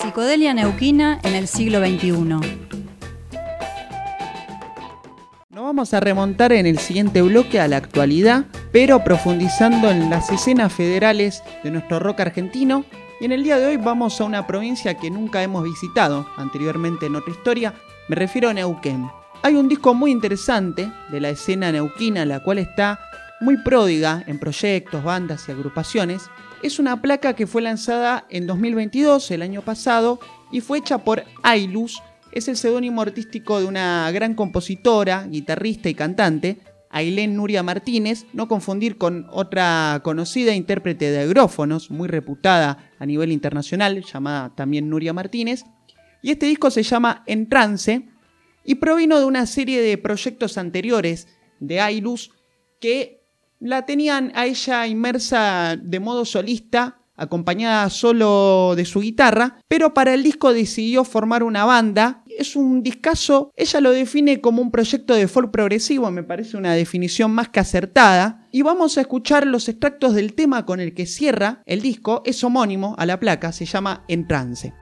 [0.00, 2.12] Psicodelia neuquina en el siglo XXI.
[5.50, 10.30] Nos vamos a remontar en el siguiente bloque a la actualidad, pero profundizando en las
[10.30, 12.86] escenas federales de nuestro rock argentino.
[13.20, 17.04] Y en el día de hoy vamos a una provincia que nunca hemos visitado anteriormente
[17.04, 17.74] en otra historia,
[18.08, 19.06] me refiero a Neuquén.
[19.42, 22.98] Hay un disco muy interesante de la escena neuquina, la cual está
[23.40, 26.30] muy pródiga en proyectos, bandas y agrupaciones,
[26.62, 30.20] es una placa que fue lanzada en 2022, el año pasado,
[30.52, 32.02] y fue hecha por Ailus.
[32.32, 36.58] Es el seudónimo artístico de una gran compositora, guitarrista y cantante,
[36.90, 43.30] Ailén Nuria Martínez, no confundir con otra conocida intérprete de agrófonos, muy reputada a nivel
[43.30, 45.64] internacional, llamada también Nuria Martínez.
[46.20, 48.08] Y este disco se llama En Trance
[48.64, 51.28] y provino de una serie de proyectos anteriores
[51.60, 52.32] de Ailus
[52.80, 53.19] que
[53.60, 60.14] la tenían a ella inmersa de modo solista, acompañada solo de su guitarra, pero para
[60.14, 62.24] el disco decidió formar una banda.
[62.26, 66.72] Es un discazo, ella lo define como un proyecto de folk progresivo, me parece una
[66.72, 68.48] definición más que acertada.
[68.50, 72.42] Y vamos a escuchar los extractos del tema con el que cierra el disco, es
[72.42, 74.72] homónimo a la placa, se llama En Trance.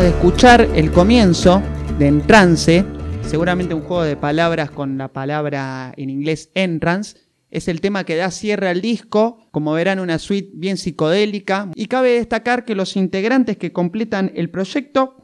[0.00, 1.62] De escuchar el comienzo
[1.98, 2.86] de Entrance,
[3.20, 7.18] seguramente un juego de palabras con la palabra en inglés entrance.
[7.50, 11.70] Es el tema que da cierre al disco, como verán una suite bien psicodélica.
[11.74, 15.16] Y cabe destacar que los integrantes que completan el proyecto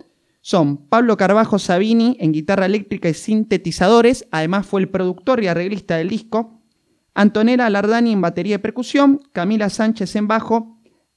[0.43, 5.97] son Pablo Carbajo Sabini en guitarra eléctrica y sintetizadores, además fue el productor y arreglista
[5.97, 6.61] del disco,
[7.15, 10.76] Antonella Lardani en batería y percusión, Camila Sánchez en bajo,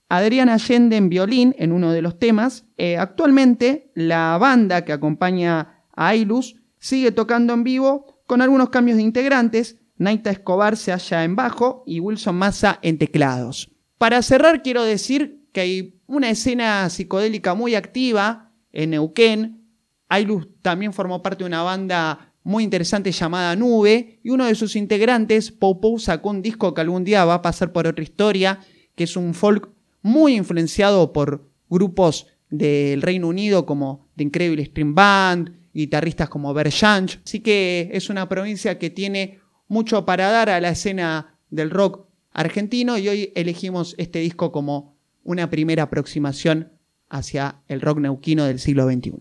[0.09, 2.65] Adriana Allende en violín en uno de los temas.
[2.77, 8.97] Eh, actualmente la banda que acompaña a Ailus sigue tocando en vivo con algunos cambios
[8.97, 9.77] de integrantes.
[9.97, 13.69] Naita Escobar se halla en bajo y Wilson Massa en teclados.
[13.99, 19.67] Para cerrar quiero decir que hay una escena psicodélica muy activa en Neuquén.
[20.07, 24.75] Ailus también formó parte de una banda muy interesante llamada Nube y uno de sus
[24.75, 28.59] integrantes, Pou sacó un disco que algún día va a pasar por otra historia,
[28.95, 29.69] que es un folk
[30.01, 37.19] muy influenciado por grupos del Reino Unido como The Incredible String Band, guitarristas como Berjanch.
[37.23, 42.07] Así que es una provincia que tiene mucho para dar a la escena del rock
[42.31, 46.73] argentino y hoy elegimos este disco como una primera aproximación
[47.09, 49.13] hacia el rock neuquino del siglo XXI.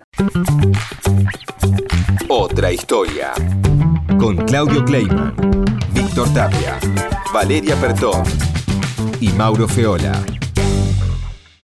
[2.29, 3.33] Otra historia.
[4.19, 5.35] Con Claudio Kleiman,
[5.93, 6.79] Víctor Tapia,
[7.33, 8.23] Valeria Pertón
[9.21, 10.38] y Mauro Feola.